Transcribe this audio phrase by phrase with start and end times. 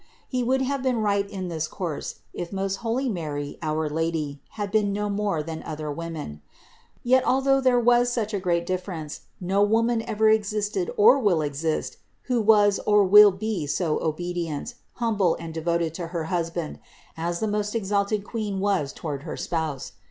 [0.27, 4.71] He would have been right in this course if most holy Mary, our Lady, had
[4.71, 6.41] been no more than other women.
[7.03, 11.97] Yet although there was such a great difference, no woman ever existed or will exist
[12.23, 16.79] who was or will be so obedient, humble and de voted to her husband
[17.15, 19.91] as the most exalted Queen was toward her spouse.